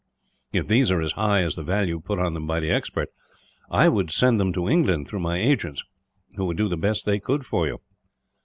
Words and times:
If 0.51 0.67
these 0.67 0.89
are 0.89 0.99
as 0.99 1.11
high 1.11 1.43
as 1.43 1.53
the 1.55 1.61
value 1.61 1.99
put 1.99 2.17
on 2.17 2.33
them 2.33 2.47
by 2.47 2.59
the 2.59 2.71
expert, 2.71 3.09
I 3.69 3.87
would 3.87 4.09
send 4.09 4.39
them 4.39 4.51
to 4.53 4.67
England, 4.67 5.07
through 5.07 5.19
my 5.19 5.37
agents, 5.37 5.83
who 6.37 6.45
would 6.47 6.57
do 6.57 6.67
the 6.67 6.75
best 6.75 7.05
they 7.05 7.19
could 7.19 7.45
for 7.45 7.67
you." 7.67 7.81